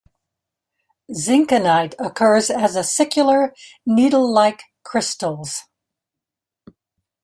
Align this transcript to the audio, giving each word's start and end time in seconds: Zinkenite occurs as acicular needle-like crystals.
Zinkenite 1.13 1.93
occurs 1.99 2.49
as 2.49 2.75
acicular 2.75 3.51
needle-like 3.85 4.63
crystals. 4.81 5.67